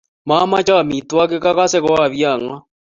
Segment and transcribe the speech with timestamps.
[0.27, 2.63] Mamoche amitwogik agase ko apiong'ot.